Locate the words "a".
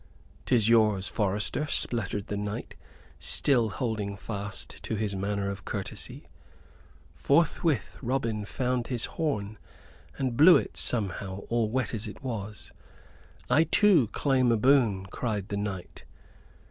14.51-14.57